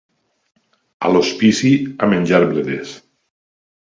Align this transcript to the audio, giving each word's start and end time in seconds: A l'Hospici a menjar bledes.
A 1.07 1.11
l'Hospici 1.15 1.73
a 2.07 2.11
menjar 2.15 2.41
bledes. 2.53 2.97